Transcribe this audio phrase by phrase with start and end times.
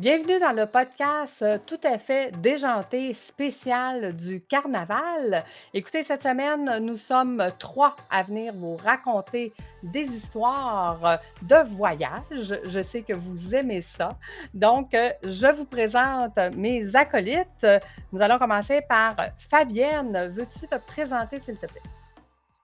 [0.00, 5.44] Bienvenue dans le podcast euh, tout à fait déjanté spécial du carnaval.
[5.74, 9.52] Écoutez, cette semaine, nous sommes trois à venir vous raconter
[9.82, 12.58] des histoires de voyage.
[12.64, 14.16] Je sais que vous aimez ça.
[14.54, 17.66] Donc, euh, je vous présente mes acolytes.
[18.10, 19.14] Nous allons commencer par
[19.50, 20.32] Fabienne.
[20.34, 21.82] Veux-tu te présenter, s'il te plaît?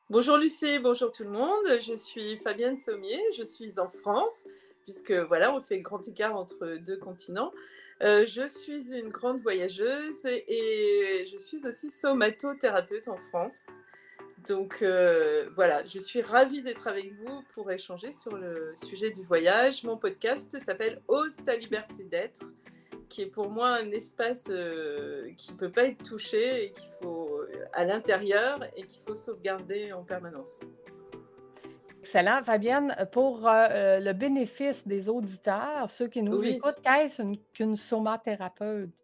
[0.08, 1.66] Bonjour Lucie, bonjour tout le monde.
[1.86, 4.46] Je suis Fabienne Sommier, je suis en France
[4.86, 7.52] puisque voilà, on fait grand écart entre deux continents.
[8.02, 13.66] Euh, je suis une grande voyageuse et, je suis aussi somatothérapeute en France.
[14.46, 19.22] Donc euh, voilà, je suis ravie d'être avec vous pour échanger sur le sujet du
[19.22, 19.82] voyage.
[19.82, 22.44] Mon podcast s'appelle Ose ta liberté d'être,
[23.08, 26.90] qui est pour moi un espace euh, qui ne peut pas être touché et qu'il
[27.02, 27.40] faut
[27.72, 30.60] à l'intérieur et qu'il faut sauvegarder en permanence.
[32.06, 32.44] Excellent.
[32.44, 37.20] Fabienne, pour euh, euh, le bénéfice des auditeurs, ceux qui nous écoutent, qu'est-ce
[37.52, 38.94] qu'une somathérapeute?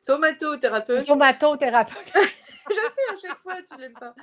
[0.00, 1.04] Somatothérapeute.
[1.04, 2.12] Somatothérapeute.
[2.68, 4.16] Je sais, à chaque fois, tu l'aimes pas.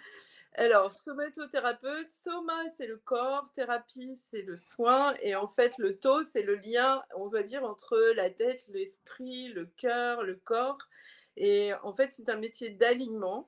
[0.55, 6.25] Alors, somatothérapeute, soma, c'est le corps, thérapie, c'est le soin, et en fait, le to,
[6.25, 10.79] c'est le lien, on va dire, entre la tête, l'esprit, le cœur, le corps.
[11.37, 13.47] Et en fait, c'est un métier d'alignement,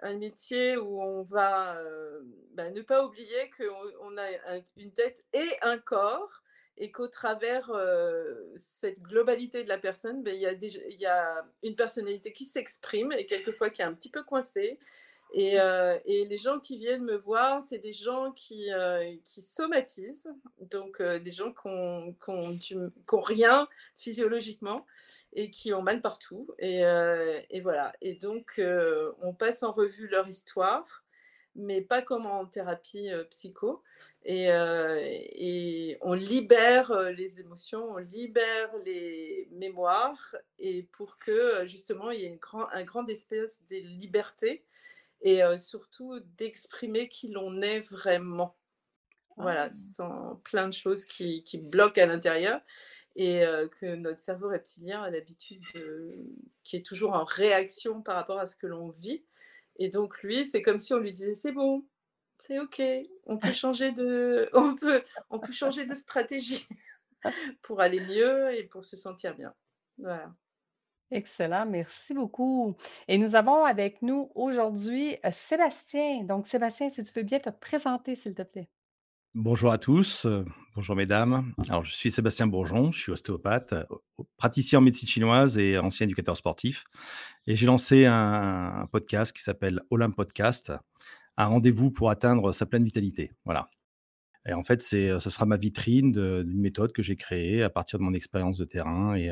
[0.00, 2.20] un métier où on va euh,
[2.54, 6.42] bah, ne pas oublier qu'on a une tête et un corps
[6.76, 12.32] et qu'au travers euh, cette globalité de la personne, ben, il y, a une personnalité
[12.32, 14.78] qui s'exprime et quelquefois qui est un petit peu coincée
[15.36, 20.28] euh, et, les gens qui viennent me voir, c'est des gens qui, euh, somatisent,
[20.60, 24.86] donc euh, des gens qui n'ont rien physiologiquement
[25.32, 26.48] et qui ont mal partout.
[26.58, 26.82] Et,
[27.62, 27.92] voilà.
[28.00, 28.60] Et donc,
[29.22, 31.04] on passe en revue leur histoire,
[31.54, 33.82] mais pas comme en thérapie psycho.
[34.24, 34.48] Et,
[36.02, 42.28] on libère les émotions, on libère les mémoires, et pour que justement il y ait
[42.28, 44.64] une grand, un grand espèce de liberté
[45.22, 48.56] et surtout d'exprimer qui l'on est vraiment.
[49.36, 49.94] Voilà, ah.
[49.96, 52.60] sans plein de choses qui, qui bloquent à l'intérieur
[53.16, 53.42] et
[53.80, 55.64] que notre cerveau reptilien a l'habitude
[56.62, 59.24] qui est toujours en réaction par rapport à ce que l'on vit.
[59.76, 61.84] Et donc lui, c'est comme si on lui disait c'est bon,
[62.38, 62.82] c'est ok,
[63.26, 66.66] on peut changer de, on peut, on peut changer de stratégie
[67.62, 69.54] pour aller mieux et pour se sentir bien.
[69.98, 70.34] Voilà.
[71.12, 72.76] Excellent, merci beaucoup.
[73.08, 76.22] Et nous avons avec nous aujourd'hui euh, Sébastien.
[76.22, 78.68] Donc, Sébastien, si tu veux bien te présenter, s'il te plaît.
[79.34, 80.44] Bonjour à tous, euh,
[80.76, 81.52] bonjour mesdames.
[81.68, 83.84] Alors, je suis Sébastien Bourgeon, je suis ostéopathe, euh,
[84.36, 86.84] praticien en médecine chinoise et ancien éducateur sportif.
[87.48, 90.72] Et j'ai lancé un, podcast qui s'appelle Olympe Podcast,
[91.36, 93.32] un rendez-vous pour atteindre sa pleine vitalité.
[93.44, 93.68] Voilà.
[94.48, 97.98] Et en fait, c'est, ce sera ma vitrine d'une méthode que j'ai créée à partir
[97.98, 99.30] de mon expérience de terrain et,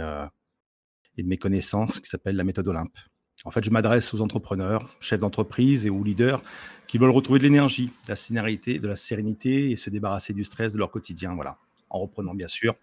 [1.19, 2.97] et de mes connaissances qui s'appelle la méthode Olympe.
[3.45, 6.43] En fait, je m'adresse aux entrepreneurs, chefs d'entreprise et aux leaders
[6.89, 10.43] qui veulent retrouver de l'énergie, de la sérénité, de la sérénité et se débarrasser du
[10.43, 11.59] stress de leur quotidien, voilà,
[11.91, 12.75] en reprenant bien sûr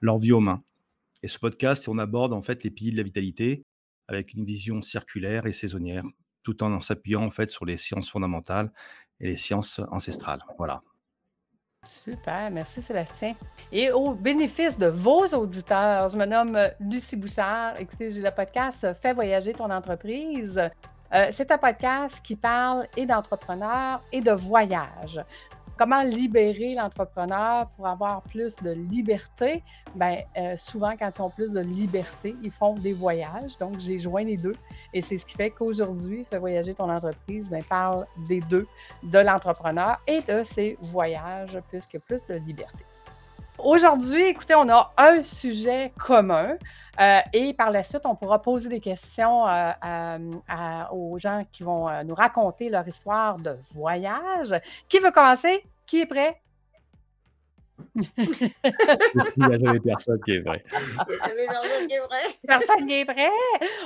[0.00, 0.62] leur vie aux mains.
[1.22, 3.64] Et ce podcast, on aborde en fait les piliers de la vitalité
[4.06, 6.04] avec une vision circulaire et saisonnière,
[6.42, 8.70] tout en s'appuyant en fait sur les sciences fondamentales
[9.20, 10.44] et les sciences ancestrales.
[10.58, 10.82] Voilà.
[11.84, 13.34] Super, merci Sébastien.
[13.70, 17.78] Et au bénéfice de vos auditeurs, je me nomme Lucie Bouchard.
[17.78, 20.58] Écoutez, j'ai le podcast Fais voyager ton entreprise.
[21.14, 25.20] Euh, c'est un podcast qui parle et d'entrepreneurs et de voyage.
[25.76, 29.64] Comment libérer l'entrepreneur pour avoir plus de liberté?
[29.96, 33.58] Bien, euh, souvent, quand ils ont plus de liberté, ils font des voyages.
[33.58, 34.54] Donc, j'ai joint les deux.
[34.92, 38.68] Et c'est ce qui fait qu'aujourd'hui, Fais voyager ton entreprise bien, parle des deux,
[39.02, 42.84] de l'entrepreneur et de ses voyages, puisque plus de liberté.
[43.58, 46.56] Aujourd'hui, écoutez, on a un sujet commun
[47.00, 51.88] euh, et par la suite, on pourra poser des questions euh, aux gens qui vont
[51.88, 54.54] euh, nous raconter leur histoire de voyage.
[54.88, 55.64] Qui veut commencer?
[55.86, 56.40] Qui est prêt?
[57.96, 58.02] Il
[59.36, 60.64] n'y a jamais personne qui est vrai.
[60.68, 62.22] personne qui est vrai.
[62.46, 63.28] Personne qui est vrai.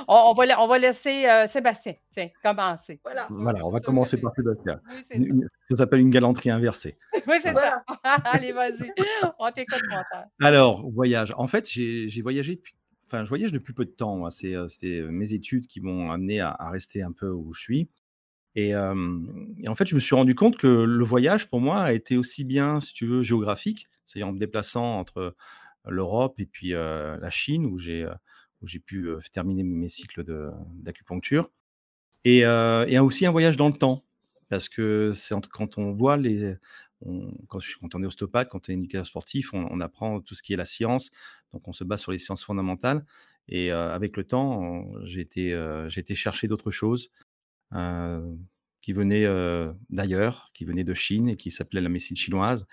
[0.07, 2.99] On, va, on va, laisser Sébastien tiens, commencer.
[3.03, 3.25] Voilà.
[3.29, 4.79] voilà, on va commencer par Sébastien.
[5.69, 6.97] ça s'appelle une galanterie inversée.
[7.27, 7.83] Oui, c'est ça.
[8.03, 8.91] Allez, vas-y.
[9.39, 10.25] On t'écoute, mon cher.
[10.41, 11.33] Alors, voyage.
[11.37, 12.75] En fait, j'ai voyagé depuis
[13.09, 14.29] enfin, je voyage depuis peu de temps.
[14.29, 14.55] C'est
[15.09, 17.89] mes études qui m'ont amené à, rester un peu où je suis.
[18.55, 22.17] Et, en fait, je me suis rendu compte que le voyage, pour moi, a été
[22.17, 25.35] aussi bien, si tu veux, géographique, c'est-à-dire en me déplaçant entre
[25.87, 28.07] l'Europe et puis la Chine, où j'ai
[28.85, 30.23] pu terminer mes cycles
[30.75, 31.49] d'acupuncture,
[32.25, 34.03] et, et aussi un voyage dans le temps,
[34.49, 36.55] parce que c'est quand on voit les,
[37.05, 40.21] on quand je quand on est ostéopathe, quand on est éducateur sportif, on on apprend
[40.21, 41.11] tout ce qui est la science,
[41.53, 43.05] donc on se base sur les sciences fondamentales
[43.49, 45.51] et heu, avec le temps, j'ai été,
[45.87, 47.09] j'ai été chercher d'autres choses,
[47.73, 48.37] heu,
[48.81, 52.67] qui venaient, heu, d'ailleurs, qui venaient de Chine et qui s'appelaient la médecine chinoise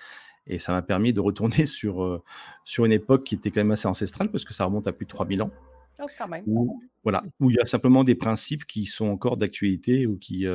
[0.46, 2.22] et ça m'a permis de retourner sur,
[2.64, 5.06] sur une époque qui était quand même assez ancestrale parce que ça remonte à plus
[5.06, 5.50] de 3000 ans.
[5.98, 6.44] Oh, quand même.
[6.46, 10.46] Où voilà, où il y a simplement des principes qui sont encore d'actualité ou qui,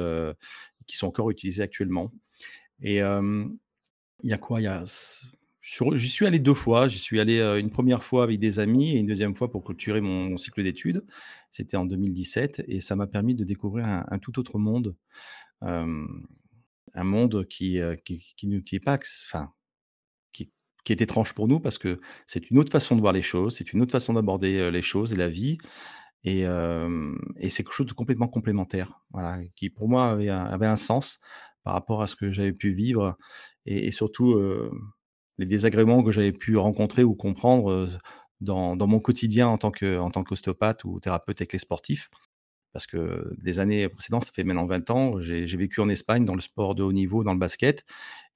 [0.86, 2.12] qui sont encore utilisés actuellement
[2.82, 3.02] et
[4.24, 4.60] il y a quoi?
[5.62, 6.88] J'y suis allé 2 fois.
[6.88, 10.02] J'y suis allé, une première fois avec des amis et une deuxième fois pour clôturer
[10.02, 11.06] mon cycle d'études.
[11.52, 14.96] C'était en 2017 et ça m'a permis de découvrir un tout autre monde,
[15.62, 18.98] un monde qui, qui est pas
[19.28, 19.52] enfin,
[20.32, 23.58] qui est étrange pour nous parce que c'est une autre façon de voir les choses,
[23.58, 25.60] c'est une autre façon d'aborder, les choses et la vie
[26.24, 26.44] et
[27.50, 29.02] c'est quelque chose de complètement complémentaire,
[29.56, 31.20] qui pour moi avait un sens
[31.64, 33.16] par rapport à ce que j'avais pu vivre
[33.66, 34.72] et surtout, heu,
[35.38, 37.88] les désagréments que j'avais pu rencontrer ou comprendre,
[38.76, 42.10] dans mon quotidien en tant que qu'ostéopathe ou thérapeute avec les sportifs.
[42.74, 46.36] Parce que des années précédentes, ça fait maintenant 20 ans, j'ai vécu en Espagne dans
[46.36, 47.84] le sport de haut niveau, dans le basket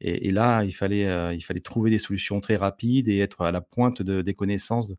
[0.01, 3.51] et là, il fallait, heu, il fallait trouver des solutions très rapides et être à
[3.53, 4.93] la pointe de des connaissances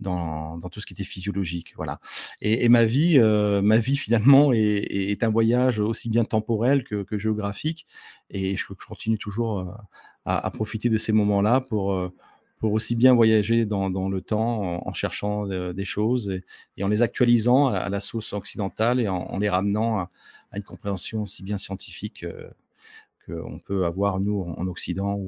[0.00, 2.00] dans tout ce qui était physiologique, voilà.
[2.40, 7.18] Et ma vie, heu, ma vie finalement est un voyage aussi bien temporel que que
[7.18, 7.86] géographique.
[8.30, 9.66] Et je je continue toujours, heu,
[10.26, 12.12] à profiter de ces moments-là pour, heu,
[12.58, 16.40] pour aussi bien voyager dans le temps en cherchant, des choses
[16.76, 20.10] et en les actualisant à la sauce occidentale et en les ramenant à
[20.56, 22.50] une compréhension aussi bien scientifique, heu,
[23.26, 25.18] qu'on peut avoir nous en en Occident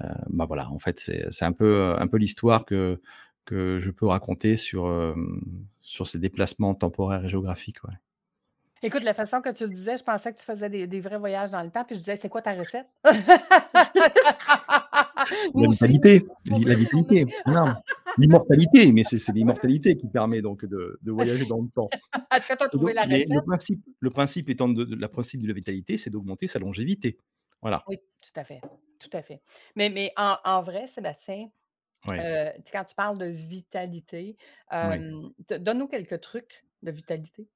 [0.00, 0.98] heu, bah, voilà, en fait,
[1.30, 3.00] c'est un peu, un peu l'histoire que
[3.44, 5.40] que je peux raconter sur, hem,
[5.80, 7.94] sur ces déplacements temporaires et géographiques, ouais.
[8.82, 11.16] Écoute, la façon que tu le disais, je pensais que tu faisais des des vrais
[11.16, 12.86] voyages dans le temps, puis je disais: «C'est quoi ta recette?»
[15.54, 17.72] La vitalité, la vitalité, non,
[18.18, 21.88] l'immortalité, mais c'est l'immortalité qui permet donc de de voyager dans le temps
[22.30, 23.44] Est-ce que tu as trouvé donc la le recette?
[23.46, 27.16] principe le principe étant de de la principe de la vitalité, c'est d'augmenter sa longévité,
[27.62, 27.82] voilà.
[27.88, 28.60] Oui, tout à fait,
[28.98, 29.40] tout à fait.
[29.76, 31.48] Mais mais en en vrai, Sébastien,
[32.04, 34.36] Tu sais, quand tu parles de vitalité,
[34.70, 37.48] donne-nous quelques trucs de vitalité.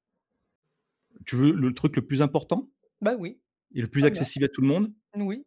[1.26, 2.68] Tu veux le truc le plus important?
[3.00, 3.40] Ben oui,
[3.74, 4.92] Et le plus accessible à tout le monde?
[5.16, 5.44] Oui,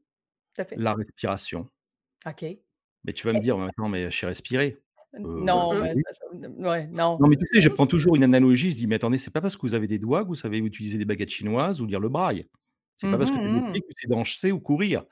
[0.53, 0.75] tout à fait.
[0.77, 1.69] La respiration.
[2.25, 2.45] OK.
[3.03, 4.77] Mais tu vas me Et dire: «Mais attends, mais je sais respirer».
[5.13, 6.01] Heu, non, mais oui.
[6.13, 7.17] ça, ouais, non.
[7.19, 9.41] Non, mais tu sais, je prends toujours une analogie, je dis: «Mais attendez, c'est pas
[9.41, 11.99] parce que vous avez des doigts que vous savez utiliser des baguettes chinoises ou lire
[11.99, 12.45] le braille.
[13.01, 13.83] C'est Mmh pas parce que tu as des mh, pieds mmh.
[13.83, 15.05] que sais danser ou courir».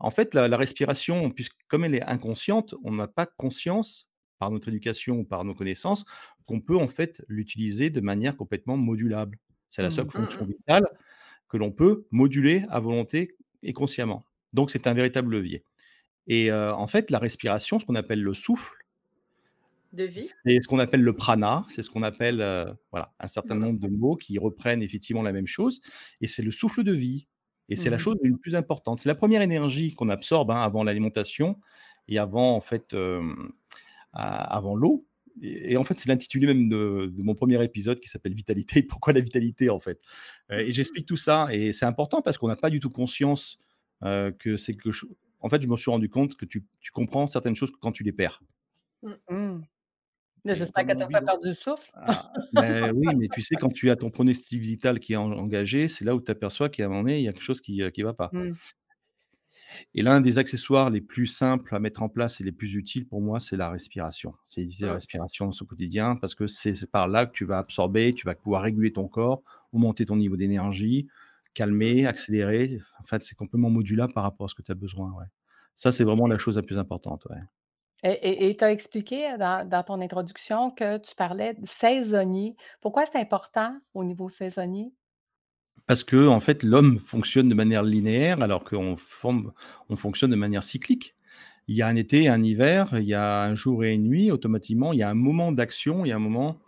[0.00, 4.50] En fait, la la respiration, puisque comme elle est inconsciente, on n'a pas conscience, par
[4.50, 6.04] notre éducation ou par nos connaissances,
[6.46, 9.38] qu'on peut en fait l'utiliser de manière complètement modulable.
[9.70, 10.18] C'est la seule Mmh.
[10.20, 10.84] Mmh fonction vitale
[11.48, 14.24] que l'on peut moduler à volonté et consciemment.
[14.54, 15.64] Donc c'est un véritable levier
[16.28, 18.76] et en fait, la respiration, ce qu'on appelle le souffle
[19.92, 20.34] De vie?
[20.46, 22.38] c'est ce qu'on appelle le prana, c'est ce qu'on appelle,
[22.90, 25.80] voilà, un certain Mmh nombre de mots qui reprennent effectivement la même chose
[26.20, 27.26] et c'est le souffle de vie
[27.68, 28.04] et c'est Mmh la mh.
[28.04, 29.00] chose le plus importante.
[29.00, 31.58] C'est la 1re énergie qu'on absorbe, hein, avant l'alimentation
[32.08, 32.96] et avant en fait,
[34.14, 35.06] avant l'eau
[35.42, 38.82] et et en fait, c'est l'intitulé même de de mon 1er épisode qui s'appelle «Vitalité».
[38.90, 40.00] Pourquoi la vitalité, en fait?
[40.52, 42.90] Heu Mmh et j'explique tout ça et c'est important parce qu'on n'a pas du tout
[42.90, 43.58] conscience,
[44.04, 45.08] heu, que c'est quelque cho
[45.42, 47.92] en fait, je me suis rendu compte que tu tu comprends certaines choses que quand
[47.92, 48.42] tu les perds.
[49.02, 49.64] Mmh.
[50.44, 50.54] Mmh.
[50.54, 51.90] J'espère que tu as vit pas perdu le souffle.
[51.94, 55.32] ah, mais oui, mais tu sais, quand tu as ton pronostic vital qui est en
[55.32, 57.60] engagé, c'est là où tu aperçois qu'à un moment donné, il y a quelque chose
[57.60, 58.32] qui, heu, qui va pas.
[58.32, 58.58] Mmh.
[59.94, 63.06] Et l'un des accessoires les plus simples à mettre en place et les plus utiles
[63.06, 64.34] pour moi, c'est la respiration.
[64.44, 64.94] C'est utiliser la Mmh.
[64.94, 68.34] respiration dans son quotidien parce que c'est par là que tu vas absorber, tu vas
[68.34, 69.42] pouvoir réguler ton corps,
[69.72, 71.06] augmenter ton niveau d'énergie,
[71.78, 71.94] Mmh.
[71.94, 72.80] calmer, accélérer.
[73.00, 75.26] En fait, c'est complètement modulable par rapport à ce que tu as besoin, ouais.
[75.76, 76.28] Ça, c'est vraiment OK.
[76.28, 77.38] la chose la plus importante, ouais.
[78.06, 82.54] Et tu as expliqué dans dans ton introduction que tu parlais de saisonnier.
[82.80, 84.92] Pourquoi c'est important au niveau saisonnier?
[85.86, 88.96] Parce qu'en fait, l'homme fonctionne de manière linéaire alors qu'on
[89.88, 91.14] on fonctionne de manière cyclique.
[91.66, 94.30] Il y a un été, un hiver, il y a un jour et une nuit,
[94.30, 96.58] automatiquement, il y a un moment d'action et un moment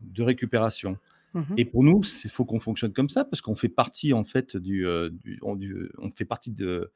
[0.00, 0.98] de récupération
[1.32, 1.54] Mmh mh.
[1.58, 4.56] et pour nous, c'est faut qu'on fonctionne comme ça parce qu'on fait partie, en fait,
[4.56, 4.84] du,
[5.42, 6.92] on du on fait partie de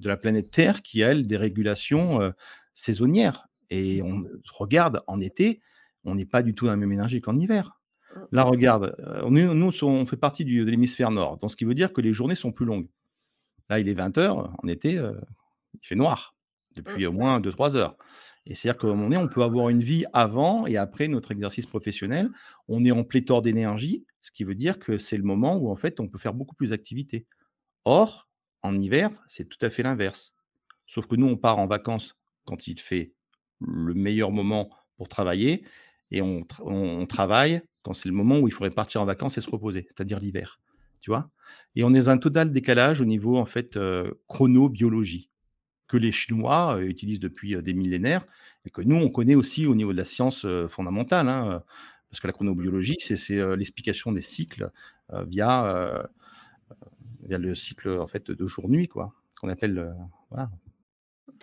[0.00, 2.20] de la planète Terre qui a, elle, des régulations,
[2.76, 4.06] saisonnières et Mmh.
[4.06, 5.60] on regarde, en été,
[6.04, 7.80] on n'est pas du tout dans la même énergie qu'en hiver.
[8.14, 8.20] Mmh.
[8.32, 8.96] Là, regarde,
[9.28, 12.12] nous on fait partie du de l'hémisphère nord, donc ce qui veut dire que les
[12.12, 12.88] journées sont plus longues.
[13.68, 16.36] Là, il est 20:00, en été, il fait noir
[16.76, 16.82] Mmh.
[16.82, 17.96] depuis au moins 2-3 heures
[18.46, 22.30] et c'est-à-dire moment donné, on peut avoir une vie avant et après notre exercice professionnel.
[22.68, 25.74] On est en pléthore d'énergie, ce qui veut dire que c'est le moment où, en
[25.76, 27.26] fait, on peut faire beaucoup plus d'activités.
[27.84, 28.28] Or,
[28.62, 30.34] En hiver, c'est tout à fait l'inverse.
[30.86, 32.15] Sauf que nous, on part en vacances
[32.46, 33.12] quand il fait
[33.60, 35.64] le meilleur moment pour travailler
[36.10, 39.04] et on, tra- on- on travaille quand c'est le moment où il faudrait partir en
[39.04, 40.60] vacances et se reposer, c'est-à-dire l'hiver.
[41.00, 41.30] Tu vois?
[41.76, 45.30] Et on est dans un total décalage au niveau en fait euh, chronobiologie
[45.86, 48.26] que les Chinois euh, utilisent depuis euh, des millénaires
[48.64, 51.62] et que nous on connaît aussi au niveau de la science fondamentale, hein,
[52.10, 54.72] parce que la chronobiologie c'est l'explication des cycles
[55.28, 56.08] via
[57.22, 59.94] via le cycle en fait de jour-nuit quoi, qu'on appelle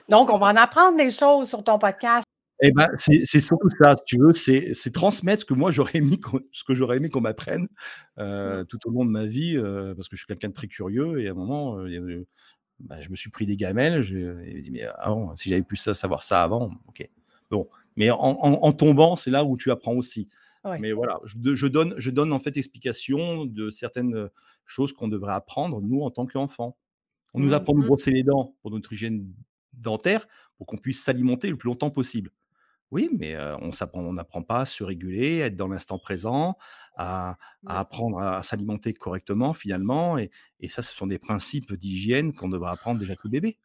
[0.09, 2.23] Donc, on va en apprendre des choses sur ton podcast.
[2.61, 6.17] Eh ben, c'est surtout ça, si tu veux, c'est transmettre ce que moi j'aurais aimé
[6.19, 7.67] qu'on ce que j'aurais aimé qu'on m'apprenne,
[8.19, 10.67] heu, tout au long de ma vie, heu, parce que je suis quelqu'un de très
[10.67, 12.25] curieux et à un moment, avait
[12.81, 15.77] bah, je me suis pris des gamelles, je me dis: «Mais avant, si j'avais pu
[15.77, 17.09] ça savoir ça avant, OK».
[17.51, 20.29] Bon, mais en en en tombant, c'est là où tu apprends aussi.
[20.79, 24.29] Mais voilà, je donne je donne en fait explication de certaines,
[24.67, 26.77] choses qu'on devrait apprendre, nous, en tant qu'enfants.
[27.35, 27.85] On nous apprend à Mhm.
[27.87, 29.27] brosser les dents pour notre hygiène
[29.73, 30.27] dentaire,
[30.57, 32.31] pour qu'on puisse s'alimenter le plus longtemps possible.
[32.91, 33.35] Oui, mais
[33.93, 36.57] on n'apprend pas à se réguler, à être dans l'instant présent,
[36.95, 42.49] à apprendre à s'alimenter correctement finalement et et ça, ce sont des principes d'hygiène qu'on
[42.49, 43.57] devrait apprendre déjà tout bébé.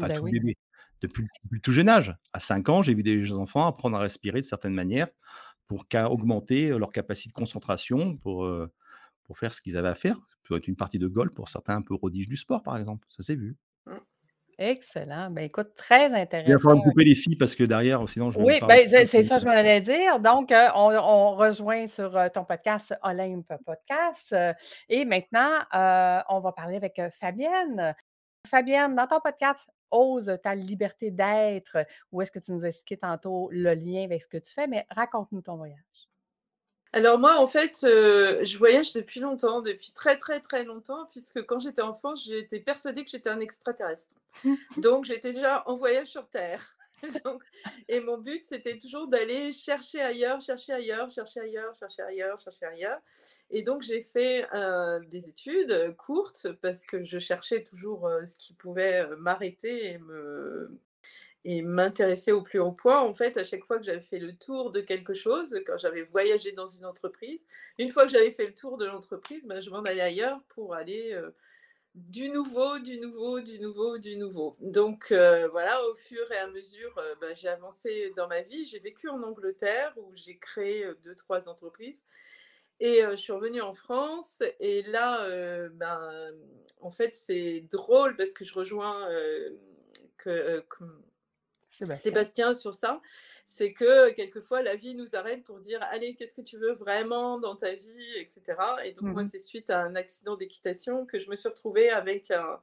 [0.00, 0.30] Enfin Ben tout oui.
[0.30, 0.56] bébé,
[1.02, 1.26] depuis
[1.62, 2.16] tout jeune âge.
[2.32, 5.08] À 5 ans, j'ai vu des enfants apprendre à respirer de certaines manières
[5.66, 8.48] pour augmenter, leur capacité de concentration pour,
[9.24, 10.16] pour faire ce qu'ils avaient à faire.
[10.16, 12.76] Ça peut être une partie de golf pour certains un peu prodiges du sport, par
[12.78, 13.56] exemple, ça s'est vu.
[14.62, 15.30] Excellent.
[15.30, 16.58] Ben écoute, très Il va intéressant.
[16.58, 19.36] falloir me couper les filles parce que derrière, sinon je vais Oui, ben, c'est ça
[19.36, 20.20] que je m'en allais dire.
[20.20, 24.52] Donc, heu, on on rejoint sur, heu, ton podcast Olympe Podcast, heu
[24.90, 25.48] et maintenant,
[26.28, 27.94] on va parler avec, Fabienne.
[28.46, 31.78] Fabienne, dans ton podcast «Ose ta liberté d'être»,
[32.12, 34.66] où est-ce que tu nous as expliqué tantôt le lien avec ce que tu fais,
[34.66, 36.09] mais raconte-nous ton voyage.
[36.92, 41.44] Alors moi, en fait, heu, je voyage depuis longtemps, depuis très, très, très longtemps, puisque
[41.46, 44.16] quand j'étais enfant, j'étais persuadée que j'étais un extraterrestre.
[44.78, 46.76] Donc j'étais déjà en voyage sur terre.
[47.24, 47.42] Donc
[47.88, 52.66] et mon but, c'était toujours d'aller chercher ailleurs, chercher ailleurs, chercher ailleurs, chercher ailleurs, chercher
[52.66, 53.00] ailleurs
[53.50, 58.36] et donc j'ai fait, heu, des études, courtes parce que je cherchais toujours, heu, ce
[58.36, 60.78] qui pouvait, m'arrêter et me
[61.44, 63.00] et m'intéresser au plus haut point.
[63.00, 66.02] En fait, à chaque fois que j'avais fait le tour de quelque chose, quand j'avais
[66.02, 67.40] voyagé dans une entreprise,
[67.78, 70.74] une fois que j'avais fait le tour de l'entreprise, bah, je m'en allais ailleurs pour
[70.74, 71.34] aller, heu,
[71.94, 74.56] du nouveau, du nouveau, du nouveau, du nouveau.
[74.60, 78.64] Donc heu, voilà, au fur et à mesure, heu, bah, j'ai avancé dans ma vie.
[78.66, 82.04] J'ai vécu en Angleterre où j'ai créé, heu, 2-3 entreprises
[82.80, 85.28] et je suis revenue en France et là,
[85.70, 86.32] ben,
[86.80, 89.08] en fait, c'est drôle parce que je rejoins,
[90.18, 90.64] que,
[91.70, 92.02] Sébastien.
[92.02, 93.00] Sébastien sur ça,
[93.46, 97.38] c'est que quelquefois la vie nous arrête pour dire allez qu'est-ce que tu veux vraiment
[97.38, 98.42] dans ta vie, etc.
[98.84, 101.90] Et donc moi Mmh c'est suite à un accident d'équitation que je me suis retrouvée
[101.90, 102.60] avec un,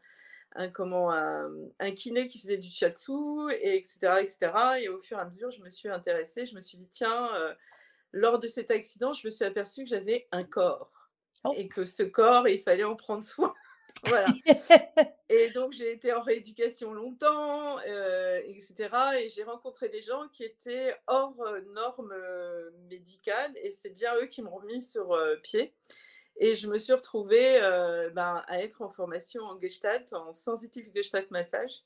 [0.55, 1.49] un comment un,
[1.79, 4.51] un kiné qui faisait du shiatsu et etc etc.
[4.81, 7.33] Et au fur et à mesure je me suis intéressée, je me suis dit tiens
[7.35, 7.53] euh,
[8.11, 10.91] lors de cet accident je me suis aperçue que j'avais un corps
[11.43, 11.53] Oh!
[11.55, 13.53] et que ce corps il fallait en prendre soin.
[14.05, 14.27] Voilà.
[15.29, 20.27] Et donc j'ai été en rééducation longtemps, heu, et cetera et j'ai rencontré des gens
[20.31, 25.17] qui étaient hors, heu, normes, heu, médicales et c'est bien eux qui m'ont remis sur,
[25.43, 25.73] pied.
[26.39, 27.59] Et je me suis retrouvée,
[28.13, 31.81] ben, à être en formation en gestalt, en sensitive gestalt massage.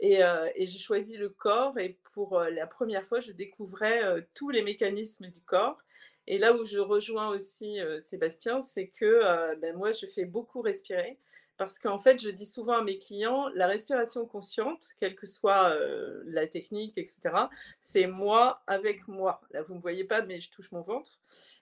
[0.00, 0.20] Et
[0.58, 4.02] j'ai choisi le corps et pour, la première fois, je découvrais,
[4.34, 5.78] tous les mécanismes du corps.
[6.26, 11.18] Et là où je rejoins aussi, Sébastien, c'est que, ben, moi, je fais beaucoup respirer
[11.66, 15.74] parce qu'en fait, je dis souvent à mes clients: «La respiration consciente, quelle que soit,
[15.76, 17.50] heu, la technique et cetera,
[17.80, 19.40] c'est moi avec moi».
[19.52, 21.20] Là, vous ne me voyez pas, mais je touche mon ventre.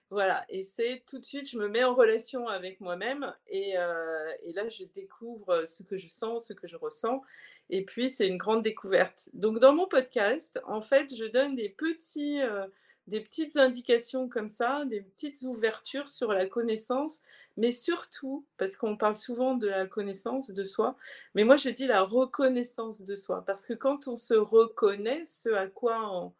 [0.09, 4.27] Voilà et c'est tout de suite, je me mets en relation avec moi-même et heu
[4.43, 7.21] et là, je découvre, ce que je sens, ce que je ressens
[7.69, 9.29] et puis c'est une grande découverte.
[9.33, 12.65] Donc dans mon podcast, en fait, je donne des petits, heu,
[13.11, 17.21] des petites indications comme ça, des petites ouvertures sur la connaissance,
[17.57, 20.95] mais surtout, parce qu'on parle souvent de la connaissance de soi,
[21.35, 23.43] mais moi je dis la reconnaissance de soi.
[23.45, 26.31] Parce que quand on se reconnaît, ce à quoi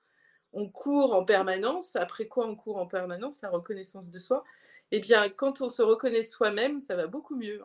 [0.54, 4.46] on court en permanence, après quoi on court en permanence, la reconnaissance de soi,
[4.92, 7.62] eh bien quand on se reconnaît soi-même, ça va beaucoup mieux.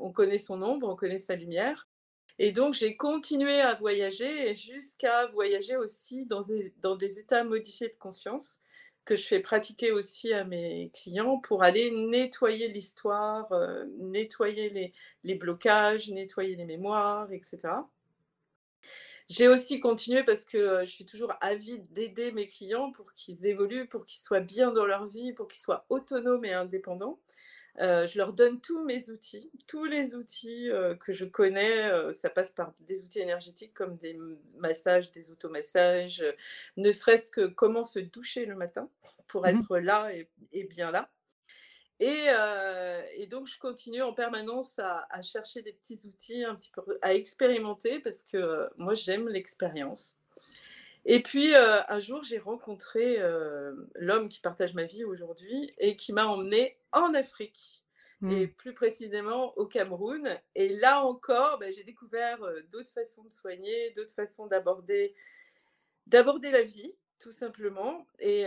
[0.00, 1.86] On connaît son ombre, on connaît sa lumière
[2.38, 8.60] et donc j'ai continué à voyager jusqu'à voyager aussi dans des états modifiés de conscience,
[9.04, 14.92] que je fais pratiquer aussi à mes clients pour aller nettoyer l'histoire, heu, nettoyer
[15.24, 17.88] les blocages, nettoyer les mémoires et cetera.
[19.28, 23.46] J'ai aussi continué parce que, heu, je suis toujours avide d'aider mes clients pour qu'ils
[23.46, 27.18] évoluent, pour qu'ils soient bien dans leur vie, pour qu'ils soient autonomes et indépendants.
[27.80, 31.90] Euh, je leur donne tous mes outils, tous les outils euh, que je connais.
[31.92, 34.18] euh, ça passe par des outils énergétiques comme des
[34.56, 36.24] massages, des automassages,
[36.76, 38.90] ne serait-ce que comment se doucher le matin
[39.28, 39.46] pour Mhm.
[39.46, 41.10] être là et, et bien là.
[42.00, 42.26] Et,
[43.16, 46.98] et donc, je continue en permanence à, à chercher des petits outils, un petit peu
[47.02, 50.18] à expérimenter parce que moi, j'aime l'expérience.
[51.08, 55.96] Et puis, euh, un jour, j'ai rencontré euh, l'homme qui partage ma vie aujourd'hui et
[55.96, 57.84] qui m'a emmené en Afrique
[58.28, 58.52] et Mm.
[58.56, 60.28] plus précisément au Cameroun.
[60.54, 65.14] Et là encore, ben, j'ai découvert euh, d'autres façons de soigner, d'autres façons d'aborder
[66.06, 68.06] d'aborder la vie, tout simplement.
[68.20, 68.46] Et,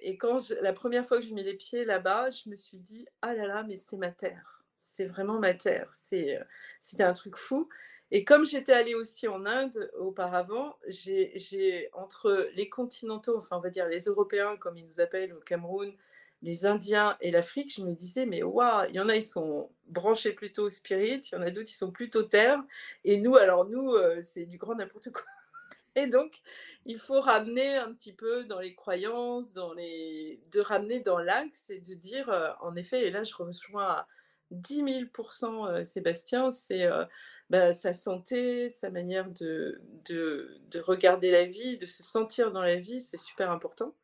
[0.00, 2.78] et quand je- la première fois que j'ai mis les pieds là-bas, je me suis
[2.78, 4.62] dit, ah là là, mais c'est ma terre.
[4.80, 5.88] C'est vraiment ma terre.
[5.92, 6.40] C'est,
[6.80, 7.68] c'était un truc fou.
[8.14, 13.70] Et comme j'étais allée aussi en Inde auparavant, j'ai, entre les continentaux, enfin on va
[13.70, 15.92] dire les Européens comme ils nous appellent au Cameroun,
[16.40, 19.68] les Indiens et l'Afrique, je me disais, mais waouh, il y en a, ils sont
[19.88, 22.62] branchés plutôt spirit, il y en a d'autres, ils sont plutôt terre.
[23.02, 25.24] Et nous, alors nous, euh, c'est du grand n'importe quoi.
[25.96, 26.40] Et donc,
[26.86, 30.40] il faut ramener un petit peu dans les croyances, dans les...
[30.52, 34.06] de ramener dans l'axe et de dire, euh, en effet, et là je rejoins
[34.54, 37.04] 10 000 euh, Sébastien, c'est euh,
[37.50, 42.62] bah, sa santé, sa manière de, de, de regarder la vie, de se sentir dans
[42.62, 43.94] la vie, c'est super important.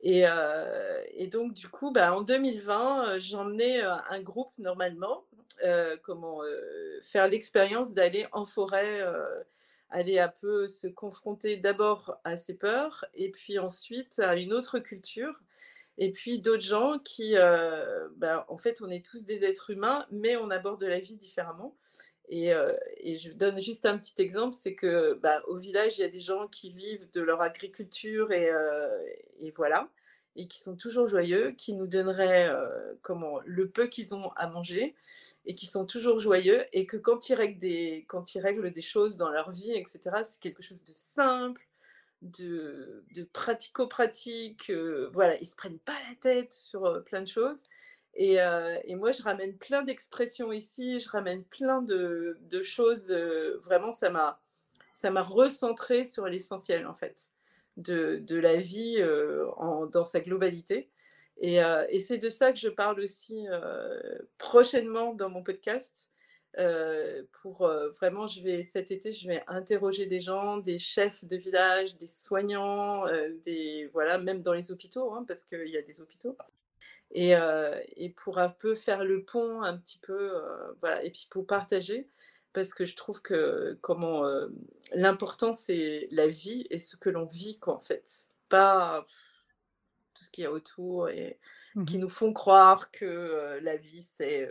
[0.00, 5.24] Et, euh, donc, du coup, bah, en 2020, euh, j'emmenais un groupe normalement,
[6.04, 6.40] comment
[7.02, 9.04] faire l'expérience d'aller en forêt,
[9.90, 14.78] aller un peu se confronter d'abord à ses peurs, et puis ensuite à une autre
[14.78, 15.40] culture,
[15.98, 17.34] et puis d'autres gens qui,
[18.16, 21.76] bah, en fait, on est tous des êtres humains, mais on aborde la vie différemment.
[22.28, 26.02] Et, euh, et je donne juste un petit exemple, c'est que bah, au village, il
[26.02, 28.88] y a des gens qui vivent de leur agriculture et, euh,
[29.40, 29.88] et voilà,
[30.36, 34.46] et qui sont toujours joyeux, qui nous donneraient euh, comment le peu qu'ils ont à
[34.48, 34.94] manger,
[35.46, 38.82] et qui sont toujours joyeux, et que quand ils règlent des, quand ils règlent des
[38.82, 41.66] choses dans leur vie, etc., c'est quelque chose de simple,
[42.22, 44.70] de, de pratico-pratique.
[44.70, 47.62] euh, voilà, ils se prennent pas la tête sur euh, plein de choses.
[48.14, 53.12] Et, euh, et moi, je ramène plein d'expressions ici, je ramène plein de, de choses.
[53.62, 54.40] vraiment, ça m'a,
[54.94, 57.30] ça m'a recentré sur l'essentiel, en fait,
[57.76, 59.02] de, de la vie
[59.56, 60.90] en- dans sa globalité.
[61.40, 61.58] Et,
[61.90, 63.46] et c'est de ça que je parle aussi
[64.38, 66.10] prochainement dans mon podcast.
[66.58, 71.24] Euh, pour euh, vraiment, je vais cet été, je vais interroger des gens, des chefs
[71.24, 75.76] de village, des soignants, euh, des voilà, même dans les hôpitaux, hein, parce qu'il y
[75.76, 76.36] a des hôpitaux.
[77.12, 77.32] Et,
[77.96, 80.32] et pour un peu faire le pont, un petit peu,
[80.80, 82.06] voilà, et puis pour partager,
[82.52, 84.24] parce que je trouve que comment
[84.92, 89.06] l'important c'est la vie et ce que l'on vit, quoi, en fait, pas
[90.12, 91.38] tout ce qu'il y a autour et
[91.86, 92.00] qui Mhm.
[92.02, 94.50] nous font croire que la vie c'est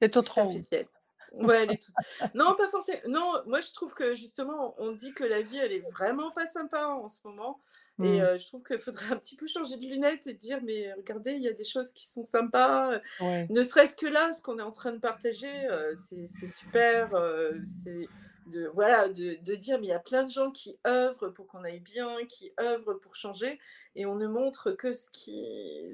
[0.00, 0.26] C'est tout rose.
[0.28, 0.86] superficiel.
[1.32, 1.94] Ouais, elle est toute...
[2.34, 3.00] Non, pas forcément.
[3.08, 6.46] Non, moi je trouve que justement, on dit que la vie, elle est vraiment pas
[6.46, 7.60] sympa en ce moment.
[8.02, 8.24] Et Mm.
[8.24, 11.32] euh, je trouve qu'il faudrait un petit peu changer de lunettes et dire, mais regardez,
[11.32, 13.00] il y a des choses qui sont sympas.
[13.20, 13.46] Ouais.
[13.50, 17.14] Ne serait-ce que là, ce qu'on est en train de partager, euh, c'est c'est super.
[17.14, 18.06] euh, c'est
[18.46, 21.46] de, voilà, de, de dire, mais il y a plein de gens qui œuvrent pour
[21.46, 23.58] qu'on aille bien, qui œuvrent pour changer,
[23.94, 25.44] et on ne montre que ce qui,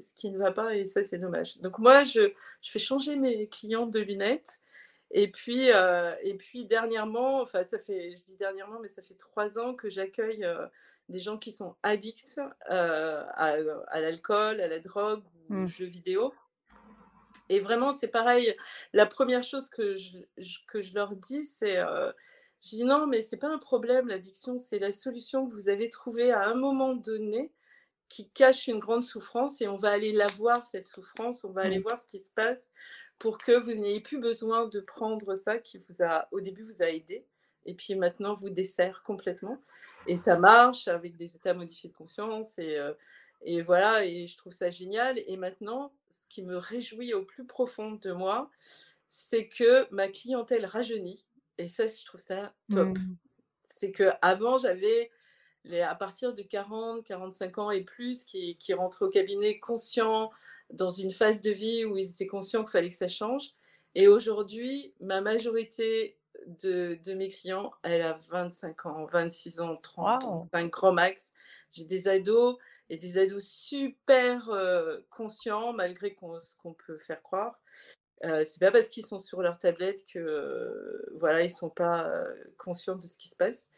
[0.00, 1.58] ce qui ne va pas, et ça, c'est dommage.
[1.58, 4.60] Donc moi, je, je fais changer mes clients de lunettes.
[5.14, 9.12] Et puis, euh, et puis dernièrement, enfin ça fait, je dis dernièrement, mais ça fait
[9.12, 10.66] trois ans que j'accueille euh,
[11.10, 13.56] des gens qui sont addicts euh, à,
[13.88, 15.68] à l'alcool, à la drogue ou aux Mm.
[15.68, 16.32] jeux vidéo.
[17.50, 18.56] Et vraiment, c'est pareil.
[18.94, 21.76] La première chose que je, je- que je leur dis, c'est,
[22.62, 25.90] je dis non, mais c'est pas un problème, l'addiction, c'est la solution que vous avez
[25.90, 27.52] trouvée à un moment donné
[28.08, 31.62] qui cache une grande souffrance et on va aller la voir, cette souffrance, on va
[31.62, 31.82] aller Mm.
[31.82, 32.70] voir ce qui se passe
[33.18, 36.82] pour que vous n'ayez plus besoin de prendre ça qui vous a, au début, vous
[36.82, 37.24] a aidé
[37.64, 39.58] et puis maintenant vous dessert complètement.
[40.06, 42.92] Et ça marche avec des états modifiés de conscience et, euh,
[43.42, 45.18] et voilà, et je trouve ça génial.
[45.26, 48.50] Et maintenant, ce qui me réjouit au plus profond de moi,
[49.08, 51.24] c'est que ma clientèle rajeunit.
[51.62, 52.98] Et ça, je trouve ça top.
[52.98, 53.16] Mm.
[53.68, 55.10] C'est que avant j'avais
[55.64, 60.30] les, à partir de 40, 45 ans et plus qui, qui rentraient au cabinet conscients
[60.70, 63.50] dans une phase de vie où ils étaient conscients qu'il fallait que ça change.
[63.94, 70.24] Et aujourd'hui, ma majorité de, de mes clients, elle a 25 ans, 26 ans, 30,
[70.24, 70.30] Wow.
[70.50, 71.32] 35 grand max.
[71.70, 72.56] J'ai des ados
[72.90, 77.60] et des ados super euh, conscients malgré qu'on, ce qu'on peut faire croire.
[78.24, 82.06] Euh, c'est pas parce qu'ils sont sur leur tablette que euh, voilà ils sont pas
[82.08, 82.24] euh,
[82.56, 83.68] conscients de ce qui se passe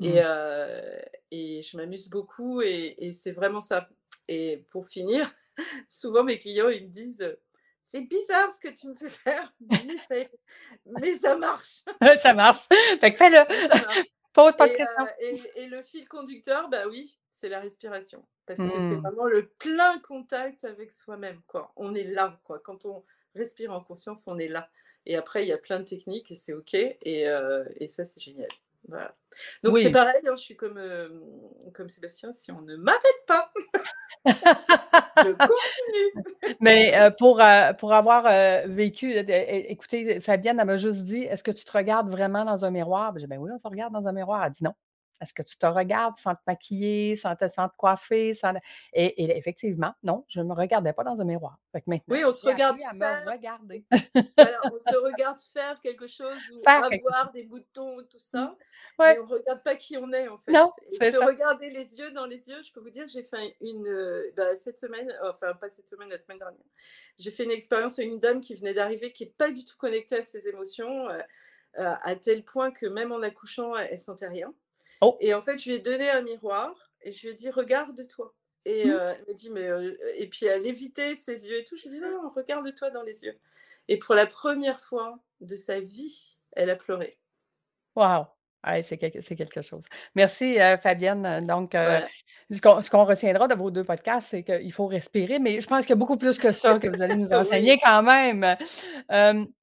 [0.00, 0.24] et, Mm.
[0.24, 3.88] euh, et je m'amuse beaucoup et, et c'est vraiment ça
[4.28, 5.32] Et pour finir,
[5.88, 7.36] souvent mes clients, ils me disent,
[7.84, 9.52] «C'est bizarre ce que tu me fais faire,
[10.86, 11.82] mais ça marche!»
[12.22, 12.66] Ça marche.
[13.00, 13.44] Fait fais-le!
[14.32, 15.06] Pose pas de questions.
[15.56, 18.24] et le fil conducteur, bah oui, c'est la respiration.
[18.46, 19.00] Parce que c'est Mmh.
[19.02, 21.72] vraiment le plein contact avec soi-même, quoi.
[21.76, 22.58] On est là, quoi.
[22.60, 24.68] Quand on respire en conscience, on est là
[25.06, 28.04] et après il y a plein de techniques et c'est OK et heu et ça,
[28.04, 28.48] c'est génial.
[28.88, 29.14] Voilà.
[29.62, 31.22] Donc c'est pareil, hein, je suis comme, hem,
[31.72, 33.52] comme Sébastien, si on ne m'arrête pas
[34.26, 36.56] je continue!
[36.60, 37.40] Mais heu, pour,
[37.78, 38.24] pour avoir,
[38.68, 42.70] vécu, écoutez, Fabienne, elle m'a juste dit: «Est-ce que tu te regardes vraiment dans un
[42.70, 44.44] miroir?» Ben, j'ai dit: «Ben oui, on se regarde dans un miroir».
[44.44, 44.74] Elle dit: «Non.
[45.22, 48.54] Est-ce que tu te regardes sans te maquiller, sans te sans te coiffer, sans»
[48.92, 51.58] et et effectivement, non, je ne me regardais pas dans un miroir.
[52.08, 53.86] Oui, on se regarde à me regarder.
[54.64, 57.30] on se regarde faire quelque chose ou Faire quelque chose.
[57.30, 58.46] avoir des boutons ou tout Mmh.
[58.46, 58.58] ça,
[59.04, 61.28] on regarde pas qui on est, en fait Non, et se ça.
[61.28, 64.54] regarder les yeux dans les yeux, je peux vous dire, j'ai fait une, heu, bah,
[64.56, 66.64] cette semaine, enfin pas cette semaine, la semaine dernière.
[67.18, 69.76] J'ai fait une expérience avec une dame qui venait d'arriver, qui est pas du tout
[69.76, 71.18] connectée à ses émotions, heu
[71.78, 74.54] heu, à tel point que même en accouchant, elle sentait rien
[75.04, 75.20] Oh!
[75.20, 78.34] et en fait, je lui ai donné un miroir et je lui ai dit: «Regarde-toi»
[78.64, 78.90] et Mmh.
[78.90, 81.76] heu, elle m'a dit: «Mais heu» et puis elle évitait ses yeux et tout.
[81.76, 83.38] Je lui ai dit: «Non, non, regarde-toi dans les yeux»
[83.88, 87.16] et pour la 1re fois de sa vie, elle a pleuré.
[87.96, 88.24] Waouh!
[88.66, 89.84] Ouais, c'est quelque chose.
[90.14, 91.44] Merci, heu, Fabienne.
[91.46, 92.12] Donc Voilà.
[92.50, 95.90] ce qu'on retiendra de vos 2 podcasts, c'est qu'il faut respirer, mais je pense qu'il
[95.90, 97.72] y a beaucoup plus que ça que vous allez nous Oui.
[97.72, 98.44] enseigner quand même.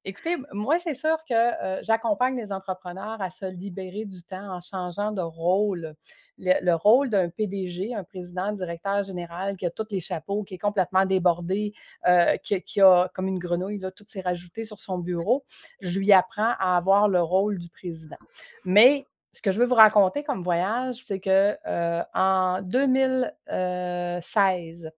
[0.04, 5.12] Écoutez, moi, c'est sûr que, j'accompagne les entrepreneurs à se libérer du temps en changeant
[5.12, 5.94] de rôle.
[6.38, 10.54] Le le rôle d'un PDG, un président directeur général qui a tous les chapeaux, qui
[10.54, 11.74] est complètement débordé,
[12.42, 15.44] qui a comme une grenouille là, tout s'est rajouté sur son bureau.
[15.80, 18.16] Je lui apprends à avoir le rôle du président.
[18.64, 21.56] Mais ce que je veux vous raconter comme voyage, c'est que,
[22.14, 24.90] en 2000, heu, 16,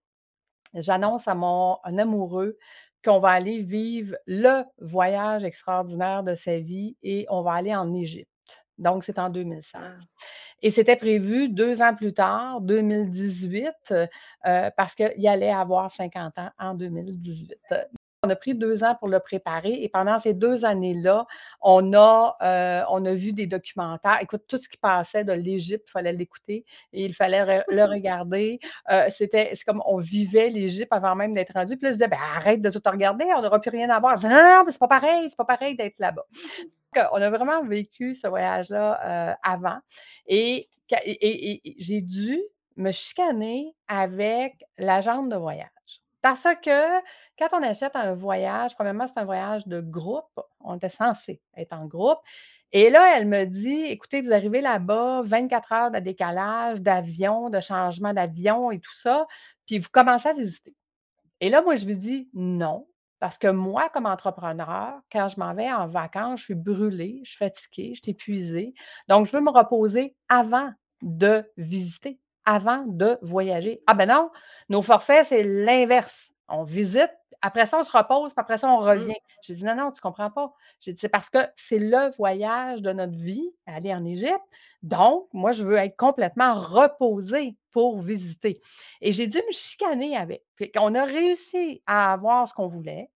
[0.73, 2.57] j'annonce à mon amoureux
[3.03, 7.93] qu'on va aller vivre le voyage extraordinaire de sa vie et on va aller en
[7.93, 8.29] Égypte.
[8.77, 9.97] Donc c'est en 2016 Ah.
[10.61, 14.07] et c'était prévu 2 ans plus tard, 2018, heu,
[14.77, 17.55] parce qu'il allait avoir 50 ans en 2018.
[18.25, 21.25] On a pris 2 ans pour le préparer et pendant ces 2 années-là,
[21.61, 24.17] on a, heu, on a vu des documentaires.
[24.21, 27.83] Écoute, tout ce qui passait de l'Égypte, il fallait l'écouter et il fallait re le
[27.91, 28.59] regarder.
[28.89, 31.75] Heu, c'était c'est comme on vivait l'Égypte avant même d'être rendu.
[31.75, 34.13] Puis là, je disais: «Ben, arrête de tout regarder, on n'aura plus rien à voir».
[34.13, 36.25] Elle disait: «Non, non, c'est pas pareil, c'est pas pareil d'être là-bas».
[36.95, 39.79] Donc on a vraiment vécu ce voyage-là, avant
[40.27, 42.39] et qua et et et j'ai dû
[42.77, 45.69] me chicaner avec l'agente de voyage.
[46.23, 47.01] Parce que
[47.37, 50.39] quand on achète un voyage, premièrement, c'est un voyage de groupe.
[50.61, 52.19] On était censés être en groupe
[52.71, 57.59] et là, elle me dit: «Écoutez, vous arrivez là-bas, 24 heures de décalage, d'avion, de
[57.59, 59.27] changement d'avion et tout ça,
[59.67, 60.75] puis vous commencez à visiter».
[61.41, 62.87] Et là, moi, je lui dis: «Non»,
[63.19, 67.29] parce que moi, comme entrepreneur, quand je m'en vais en vacances, je suis brûlée, je
[67.31, 68.73] suis fatiguée, je suis épuisée.
[69.07, 73.81] Donc je veux me reposer avant de visiter, avant de voyager.
[73.87, 74.31] «Ah ben non,
[74.69, 76.31] nos forfaits, c'est l'inverse.
[76.49, 77.09] On visite,
[77.41, 78.89] après ça, on se repose, puis après ça, on Mmh.
[78.89, 79.15] revient».
[79.43, 80.53] J'ai dit: «Non, non, tu comprends pas».
[80.81, 84.41] J'ai dit: «C'est parce que c'est le voyage de notre vie, aller en Égypte.
[84.83, 88.61] Donc moi, je veux être complètement reposée pour visiter»
[89.01, 90.43] et j'ai dû me chicaner avec.
[90.75, 93.09] Qu'on a réussi à avoir ce qu'on voulait,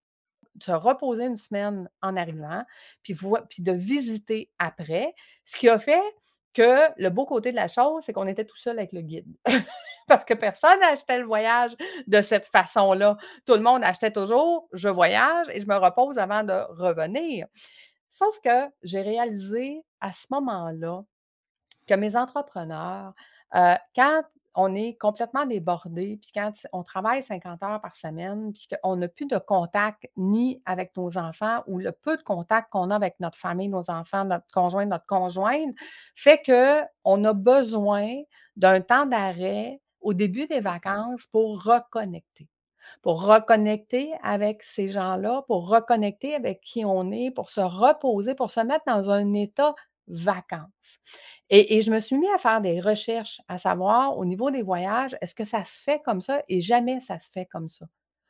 [0.62, 2.64] se reposer 1 semaine en arrivant,
[3.04, 3.16] puis
[3.64, 5.14] de visiter après.
[5.46, 6.02] Ce qui a fait
[6.56, 9.28] que le beau côté de la chose, c'est qu'on était tout seul avec le guide.
[10.08, 11.76] Parce que personne achetait le voyage
[12.08, 13.18] de cette façon-là.
[13.46, 17.48] Tout le monde achetait toujours: «Je voyage et je me repose avant de revenir».
[18.10, 21.04] Sauf que j'ai réalisé à ce moment-là
[21.88, 23.14] que mes entrepreneurs,
[23.56, 24.24] heu, quand
[24.56, 29.08] on est complètement débordés, puis quand on travaille 50 heures par semaine, puis qu'on n'a
[29.08, 33.20] plus de contact ni avec nos enfants ou le peu de contact qu'on a avec
[33.20, 35.76] notre famille, nos enfants, notre conjoint, notre conjointe,
[36.16, 38.08] fait qu'on a besoin
[38.56, 42.48] d'un temps d'arrêt au début des vacances pour reconnecter.
[43.02, 48.52] Pour reconnecter avec ces gens-là, pour reconnecter avec qui on est, pour se reposer, pour
[48.52, 49.74] se mettre dans un état
[50.08, 51.00] vacances
[51.50, 55.16] et je me suis mis à faire des recherches, à savoir au niveau des voyages,
[55.22, 56.42] est-ce que ça se fait comme ça?
[56.50, 57.86] Et jamais ça se fait comme ça.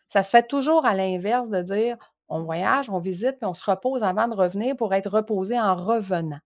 [0.10, 1.98] Ça se fait toujours à l'inverse de dire:
[2.30, 5.76] «On voyage, on visite, puis on se repose avant de revenir pour être reposé en
[5.76, 6.40] revenant»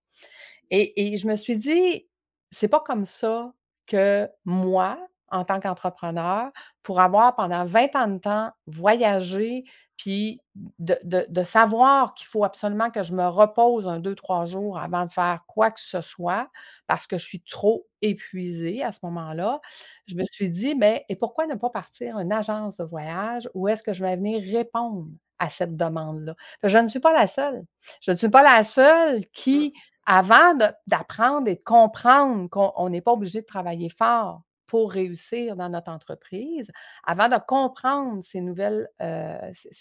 [0.72, 2.08] et et je me suis dit:
[2.52, 3.54] «C'est pas comme ça
[3.88, 4.98] que moi,
[5.32, 6.52] en tant qu'entrepreneur,
[6.84, 9.66] pour avoir pendant 20 ans de temps voyagé,
[10.00, 10.42] puis
[10.80, 15.06] de de de savoir qu'il faut absolument que je me repose un 2-3 jours avant
[15.08, 16.50] de faire quoi que ce soit,
[16.88, 19.62] parce que je suis trop épuisée à ce moment-là.
[20.08, 23.68] Je me suis dit: «Mais et pourquoi ne pas partir une agence de voyage où
[23.70, 25.08] est-ce que je vais venir répondre
[25.40, 27.66] à cette demande-là?» je ne suis pas la seule.
[28.02, 29.24] Je ne suis pas la seule Mmh.
[29.34, 29.74] qui,
[30.06, 30.56] avant
[30.88, 35.70] d'apprendre et de comprendre qu'on on n'est pas obligé de travailler fort pour réussir dans
[35.70, 36.72] notre entreprise,
[37.06, 38.90] avant de comprendre ces nouvelles,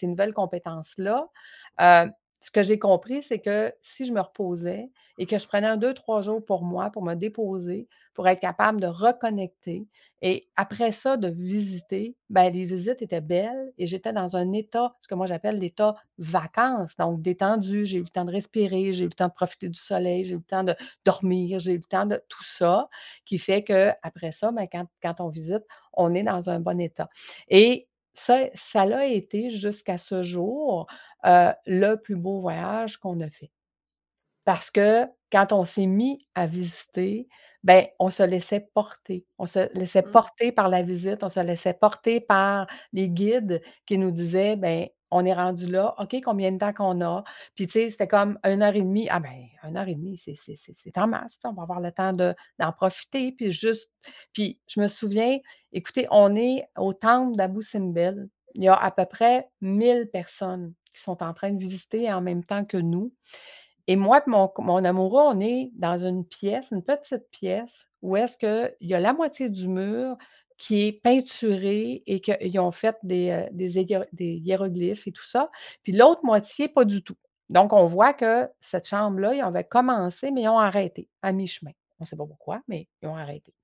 [0.09, 1.29] nouvelles compétences-là,
[1.83, 5.67] heu, ce que j'ai compris, c'est que si je me reposais et que je prenais
[5.67, 9.87] un 2-3 jours pour moi, pour me déposer, pour être capable de reconnecter
[10.23, 14.95] et après ça, de visiter, ben les visites étaient belles et j'étais dans un état,
[15.01, 17.85] ce que moi j'appelle l'état vacances, donc détendu.
[17.85, 20.35] J'ai eu le temps de respirer, j'ai eu le temps de profiter du soleil, j'ai
[20.35, 20.75] eu le temps de
[21.05, 22.89] dormir, j'ai eu le temps de tout ça,
[23.25, 27.09] qui fait qu'après ça, ben quand quand on visite, on est dans un bon état
[27.49, 27.88] et
[28.19, 30.87] ça ça l'a été jusqu'à ce jour,
[31.27, 33.51] heu, le plus beau voyage qu'on a fait.
[34.45, 37.29] Parce que quand on s'est mis à visiter,
[37.65, 39.27] ben, on se laissait porter.
[39.39, 40.11] On se laissait Mmh.
[40.13, 44.89] porter par la visite, on se laissait porter par les guides qui nous disaient: «Ben,
[45.11, 48.39] on est rendu là, OK, combien de temps qu'on a?» puis tu sais, c'était comme
[48.45, 49.09] 1 heure et demie.
[49.11, 52.35] Ah ben, 1 heure et demie, c'est en masse, on va avoir le temps de
[52.59, 53.91] d'en profiter, puis juste
[54.33, 55.39] puis je me souviens,
[55.73, 58.29] écoutez, on est au temple d'Abou Simbel.
[58.55, 62.21] Il y a à peu près 1000 personnes qui sont en train de visiter en
[62.21, 63.13] même temps que nous.
[63.87, 68.17] Et moi et mon mon amoureux, on est dans une pièce, une petite pièce où
[68.17, 70.17] est-ce qu'il y a la moitié du mur
[70.59, 75.25] qui est peinturé et qu'ils ont fait des, heu, des hiéro des hiéroglyphes et tout
[75.25, 75.51] ça,
[75.83, 77.17] puis l'autre moitié, pas du tout.
[77.49, 81.73] Donc on voit que cette chambre-là, ils avaient commencé, mais ils ont arrêté à mi-chemin.
[82.01, 83.55] On ne sait pas pourquoi, mais ils ont arrêté.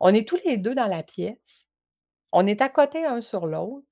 [0.00, 1.66] On est tous les 2 dans la pièce,
[2.32, 3.86] on est à côté un sur l'autre,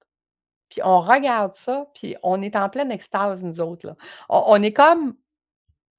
[0.69, 3.97] puis on regarde ça, puis on est en pleine extase, nous autres, là.
[4.29, 5.17] On est comme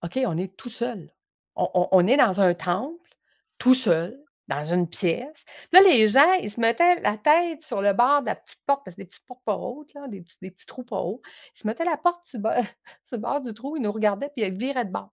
[0.04, 1.12] OK, on est tout seul.
[1.56, 3.18] On est dans un temple,
[3.58, 5.44] tout seul, dans une pièce.
[5.72, 8.84] Là, les gens, ils se mettaient la tête sur le bord de la petite porte,
[8.86, 11.22] parce que des petites portes pas hautes, des petits trous pas hauts.
[11.56, 14.54] Ils se mettaient la porte sur le bord du trou, ils nous regardaient, puis ils
[14.54, 15.12] viraient de bord.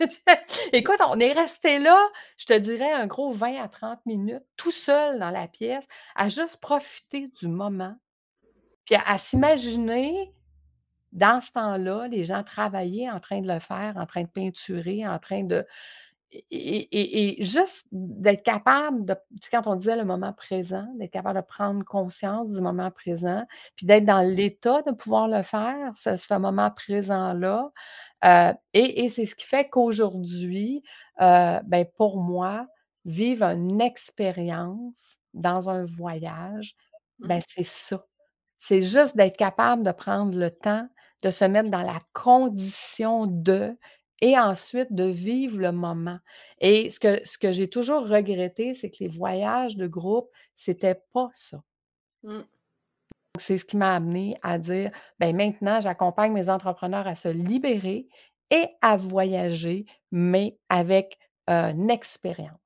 [0.72, 1.98] Écoute, on est restés là,
[2.36, 6.28] je te dirais un gros 20 à 30 minutes, tout seul dans la pièce, à
[6.28, 7.96] juste profiter du moment,
[8.84, 10.34] puis à à s'imaginer
[11.12, 15.06] dans ce temps-là, les gens travaillaient en train de le faire, en train de peinturer,
[15.06, 15.66] en train de
[16.32, 20.32] et et et et juste d'être capable de tu sais, quand on disait le moment
[20.32, 23.44] présent, d'être capable de prendre conscience du moment présent,
[23.76, 27.70] puis d'être dans l'état de pouvoir le faire, ce ce moment présent-là,
[28.24, 30.82] heu et et c'est ce qui fait qu'aujourd'hui,
[31.20, 32.66] heu, ben, pour moi,
[33.04, 36.76] vivre une expérience dans un voyage,
[37.20, 37.42] ben, Mmh.
[37.48, 38.04] c'est ça.
[38.60, 40.88] C'est juste d'être capable de prendre le temps
[41.22, 43.76] de se mettre dans la condition de
[44.22, 46.20] et ensuite de vivre le moment.
[46.60, 51.02] Et ce que ce que j'ai toujours regretté, c'est que les voyages de groupe, c'était
[51.14, 51.62] pas ça.
[52.22, 52.46] Mmh.
[53.38, 58.06] C'est ce qui m'a amenée à dire: «Beh, maintenant, j'accompagne mes entrepreneurs à se libérer
[58.50, 61.18] et à voyager, mais avec,
[61.50, 62.58] heu, une expérience»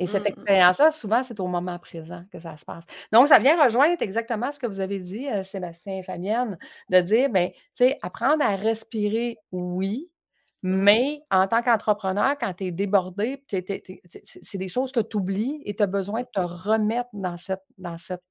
[0.00, 0.48] et cette Mmh mh.
[0.48, 2.84] expérience-là, souvent, c'est au moment présent que ça se passe.
[3.12, 6.56] Donc ça vient rejoindre exactement ce que vous avez dit, heu, Sébastien et Fabienne,
[6.90, 10.17] de dire, ben, tu sais, apprendre à respirer, oui, Mmh.
[10.62, 15.74] Mais en tant qu'entrepreneur, quand tu es débordé, c'est des choses que tu oublies et
[15.76, 16.24] tu as besoin Mmh.
[16.24, 18.22] de te remettre dans cette dans cette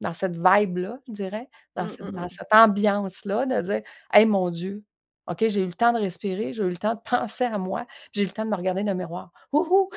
[0.00, 2.28] dans cette vibe-là, je dirais, dans Mmh cette mh dans mh.
[2.28, 3.82] cette ambiance-là, de dire:
[4.12, 4.84] «Hey, mon Dieu,
[5.28, 7.86] OK, j'ai eu le temps de respirer, j'ai eu le temps de penser à moi,
[8.12, 9.32] j'ai eu le temps de me regarder dans le miroir.
[9.52, 9.90] Wouhou!»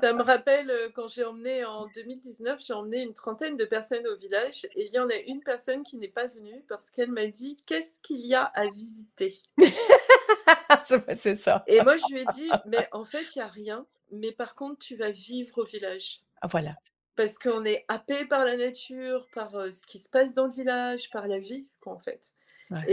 [0.00, 4.06] Ça me rappelle, heu, quand j'ai emmené en 2019, j'ai emmené une trentaine de personnes
[4.06, 7.12] au village et il y en a une personne qui n'est pas venue parce qu'elle
[7.12, 9.42] m'a dit: «Qu'est-ce qu'il y a à visiter?»
[11.16, 11.64] C'est ça.
[11.66, 14.54] et moi, je lui ai dit: «Mais en fait, il y a rien, mais par
[14.54, 16.22] contre, tu vas vivre au village».
[16.42, 16.74] Ah voilà,
[17.16, 20.52] Parce qu'on est happé par la nature, par, heu, ce qui se passe dans le
[20.52, 22.32] village, par la vie, quoi, en fait
[22.70, 22.86] ouais.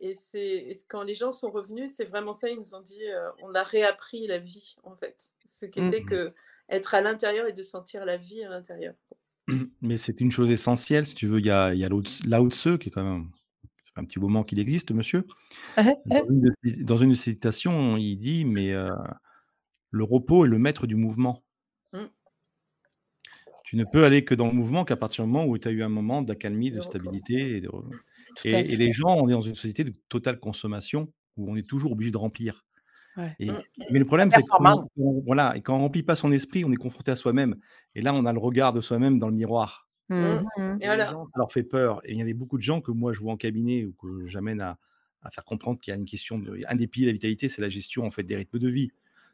[0.00, 3.18] et c'est quand les gens sont revenus, c'est vraiment ça, ils nous ont dit, heu:
[3.42, 5.32] «On a réappris la vie», en fait.
[5.46, 5.90] Ce Mmh.
[5.90, 8.94] qu'était qu'être à l'intérieur et de sentir la vie à l'intérieur.
[9.82, 12.50] Mais c'est une chose essentielle, si tu veux, il y a il y a Lao
[12.50, 13.30] Tse qui est quand même
[13.96, 15.26] un petit moment qu'il existe monsieur.
[16.06, 18.90] Dans une de ses dans une de ses citations, il dit: «Mais, heu,
[19.90, 21.44] le repos est le maître du mouvement».
[21.92, 22.10] Mmh,
[23.64, 25.70] Tu ne peux aller que dans le mouvement qu'à partir du moment où tu as
[25.72, 27.68] eu un moment d'accalmie, de stabilité et de
[28.44, 31.92] et les gens, on est dans une société de totale consommation où on est toujours
[31.92, 32.64] obligé de remplir
[33.16, 33.34] ouais.
[33.38, 34.90] et Mmh, mais le problème, c'est que quand performance.
[34.98, 37.56] on voilà et quand on remplit pas son esprit, on est confronté à soi-même
[37.94, 40.78] et là, on a le regard de soi-même dans le miroir Mmh.
[40.80, 42.00] Et Et gens, ça leur fait peur.
[42.04, 44.24] Et il y avait beaucoup de gens que moi je vois en cabinet ou que
[44.26, 44.78] j'amène à,
[45.22, 46.60] à faire comprendre qu'il y a une question de.
[46.68, 48.90] Un des piliers de la vitalité, c'est la gestion en fait des rythmes de vie.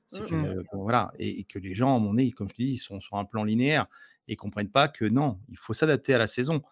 [0.07, 0.45] C'est que Mmh.
[0.47, 2.79] Euh, voilà, et, et que les gens, à moment donné, comme je te dis, ils
[2.79, 3.87] sont sur un plan linéaire
[4.29, 6.63] et comprennent pas que non, il faut s'adapter à la saison.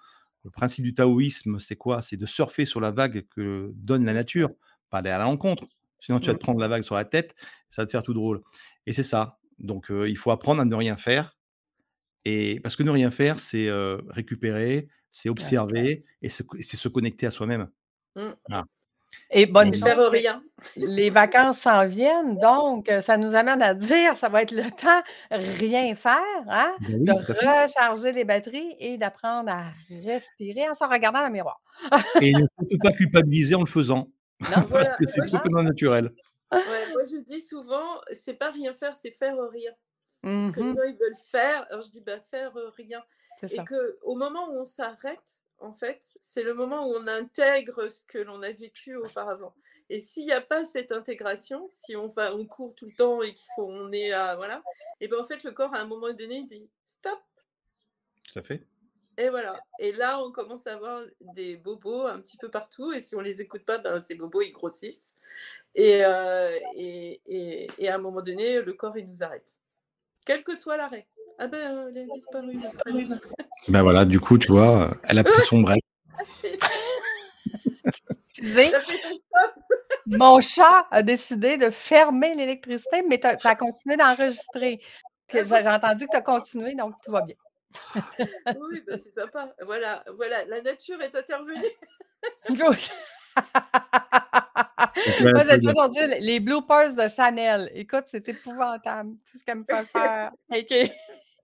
[0.44, 2.03] Le principe du taoïsme, c'est quoi?
[2.03, 4.50] C'est de surfer sur la vague que donne la nature,
[4.90, 5.66] pas aller à l'encontre.
[6.00, 6.37] Sinon, tu vas Mm.
[6.37, 7.35] te prendre la vague sur la tête,
[7.68, 8.42] ça va te faire tout drôle.
[8.87, 9.38] Et c'est ça.
[9.59, 11.37] Donc, euh, il faut apprendre à ne rien faire
[12.24, 16.44] et parce que ne rien faire, c'est, heu, récupérer, c'est observer et c'est
[16.76, 17.70] se connecter à soi-même.
[18.16, 18.37] Mmh.
[19.31, 20.42] Et bonne chose, faire les, rien.
[20.77, 24.70] les vacances s'en viennent, donc euh, ça nous amène à dire ça va être le
[24.70, 29.64] temps rien faire, hein, bah, de recharger les batteries et d'apprendre à
[30.05, 31.61] respirer en se regardant dans le miroir.
[32.20, 34.09] et ne surtout pas culpabiliser en le faisant
[34.40, 34.49] Non?
[34.51, 34.96] parce Voilà.
[34.99, 36.11] que c'est complètement naturel.
[36.53, 39.73] ouais, moi, je dis souvent, c'est pas rien faire, c'est faire rien.
[40.23, 40.77] Parce que les Mhm.
[40.77, 41.66] gens, ils veulent faire.
[41.70, 43.03] Alors, je dis, bah, faire euh, rien.
[43.40, 47.88] C'est Et qu'au moment où on s'arrête, en fait, c'est le moment où on intègre
[47.88, 49.55] ce que l'on a vécu auparavant.
[49.88, 53.23] Et s'il n'y a pas cette intégration, si on va, on court tout le temps
[53.23, 54.62] et qu'il faut, on est à, voilà,
[55.01, 57.18] et ben en fait, le corps, à un moment donné, il dit stop.
[58.33, 58.66] Tout à fait.
[59.16, 59.61] Et voilà.
[59.79, 62.92] Et là, on commence à avoir des bobos un petit peu partout.
[62.92, 65.18] Et si on les écoute pas, ben, ces bobos, ils grossissent.
[65.75, 69.61] Et, euh, et, et, et à un moment donné, le corps, il nous arrête.
[70.25, 71.07] Quel que soit l'arrêt.
[71.42, 72.53] Ah ben, elle a disparu.
[72.53, 73.05] disparu.
[73.68, 75.83] Ben voilà, du coup, tu vois, elle a pris son break.
[80.07, 84.83] Mon chat a décidé de fermer l'électricité, mais t'as- ça a continué d'enregistrer.
[85.33, 87.37] J'ai entendu que tu as continué, donc tout va bien.
[88.61, 89.55] Oui, ben, c'est sympa.
[89.64, 91.55] Voilà, voilà, la nature est intervenue.
[95.20, 97.70] Moi, j'ai toujours dit les bloopers de Chanel.
[97.74, 99.14] Écoute, c'est épouvantable.
[99.31, 100.33] Tout ce qu'elle me fait faire.
[100.50, 100.85] Quelqu'un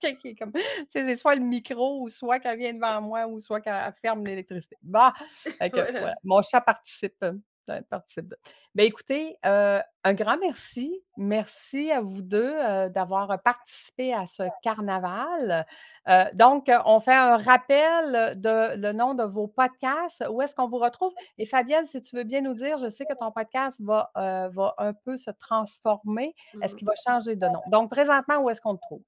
[0.38, 0.52] comme.
[0.88, 4.76] C'est soit le micro, ou soit qu'elle vient devant moi, ou soit qu'elle ferme l'électricité.
[4.82, 5.10] Bon,
[5.60, 5.90] Voilà.
[5.90, 6.14] voilà.
[6.24, 7.14] Mon chat participe.
[7.22, 7.32] euh,
[7.68, 8.28] euh, participe.
[8.28, 8.38] de-
[8.76, 11.02] Ben, écoutez, euh, un grand merci.
[11.16, 15.66] Merci à vous deux euh, d'avoir participé à ce carnaval.
[16.08, 20.24] Euh, donc, euh, on fait un rappel de le nom de vos podcasts.
[20.30, 21.12] Où est-ce qu'on vous retrouve?
[21.38, 24.48] Et Fabienne, si tu veux bien nous dire, je sais que ton podcast va, euh,
[24.50, 26.36] va un peu se transformer.
[26.62, 26.78] Est-ce Mhm.
[26.78, 27.62] qu'il va changer de nom?
[27.66, 29.02] Donc, présentement, où est-ce qu'on le trouve?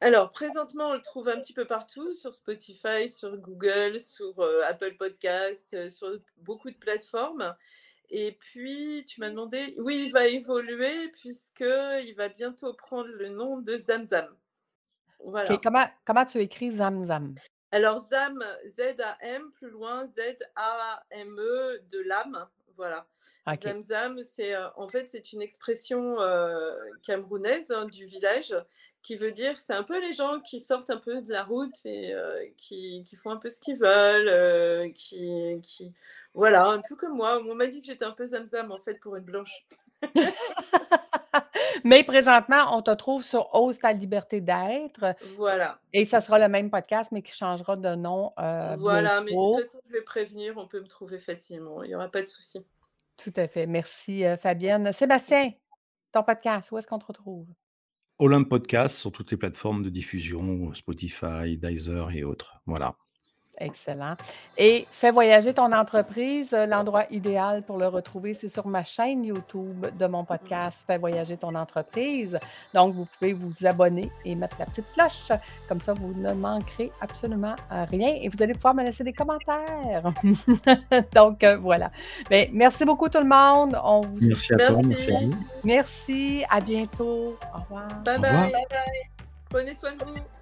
[0.00, 4.62] Alors, présentement, on le trouve un petit peu partout, sur Spotify, sur Google, sur euh,
[4.64, 7.54] Apple Podcast, euh, sur beaucoup de plateformes.
[8.10, 13.58] Et puis, tu m'as demandé, oui, il va évoluer puisqu'il va bientôt prendre le nom
[13.58, 14.28] de Zamzam.
[15.24, 15.58] Voilà.
[15.62, 17.34] Comment, comment tu écris Zamzam?
[17.72, 22.46] Alors, Zam, Z-A-M, plus loin, Z-A-M-E, de l'âme.
[22.78, 23.06] Voilà.
[23.48, 23.60] OK.
[23.62, 28.54] Zamzam, c'est euh, en fait c'est une expression euh, camerounaise hein, du village
[29.02, 31.74] qui veut dire c'est un peu les gens qui sortent un peu de la route
[31.84, 35.92] et euh, qui, qui font un peu ce qu'ils veulent, euh, qui, qui
[36.34, 37.42] voilà un peu comme moi.
[37.44, 39.66] On m'a dit que j'étais un peu Zamzam en fait pour une blanche.
[41.84, 45.14] Mais présentement, on te trouve sur Ose ta liberté d'être.
[45.36, 49.20] Voilà, Et ça sera le même podcast, mais qui changera de nom euh, voilà.
[49.20, 52.08] Mais de toute façon je vais prévenir, on peut me trouver facilement, il n'y aura
[52.08, 52.58] pas de souci.
[53.16, 53.66] Tout à fait.
[53.66, 54.92] Merci, euh, Fabienne.
[54.92, 55.52] Sébastien,
[56.12, 57.46] ton podcast, où est-ce qu'on te retrouve?
[58.18, 62.60] Olympe Podcast sur toutes les plateformes de diffusion, Spotify, Deezer et autres.
[62.66, 62.96] Voilà.
[63.60, 64.14] Excellent.
[64.56, 66.52] Et fais voyager ton entreprise.
[66.52, 70.96] euh, L'endroit idéal pour le retrouver, c'est sur ma chaîne YouTube de mon podcast Fais
[70.98, 72.38] voyager ton entreprise.
[72.72, 75.32] Donc, vous pouvez vous abonner et mettre la petite cloche.
[75.68, 79.12] Comme ça, vous ne manquerez absolument à rien et vous allez pouvoir me laisser des
[79.12, 80.12] commentaires.
[81.14, 81.90] Donc, euh, voilà.
[82.30, 83.78] Ben, merci beaucoup tout le monde.
[83.82, 84.86] On vous Merci à toi, Merci.
[84.86, 85.34] merci à vous.
[85.64, 86.44] merci.
[86.50, 87.36] À bientôt.
[87.54, 87.88] Au revoir.
[88.04, 88.50] Bye Au bye, revoir.
[88.52, 89.02] bye bye.
[89.50, 90.37] Prenez soin de vous.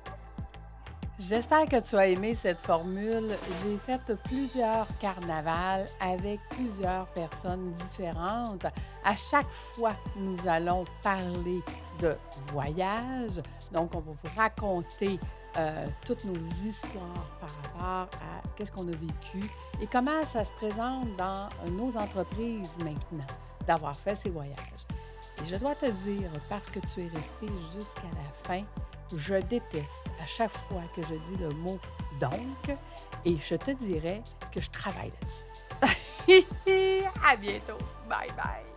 [1.18, 3.38] J'espère que tu as aimé cette formule.
[3.62, 8.66] J'ai fait plusieurs carnavals avec plusieurs personnes différentes.
[9.02, 11.62] À chaque fois, nous allons parler
[12.00, 12.16] de
[12.52, 13.40] voyage.
[13.72, 15.18] Donc, on va vous raconter
[15.57, 19.40] euh, toutes nos histoires par rapport à qu'est-ce qu'on a vécu
[19.81, 23.26] et comment ça se présente dans nos entreprises maintenant
[23.66, 24.87] d'avoir fait ces voyages.
[25.40, 28.64] Et je dois te dire, parce que tu es resté jusqu'à la fin,
[29.16, 31.79] je déteste à chaque fois que je dis le mot
[32.21, 32.77] donc
[33.25, 36.45] et je te dirais que je travaille là-dessus.
[37.25, 37.79] à bientôt.
[38.09, 38.75] Bye bye.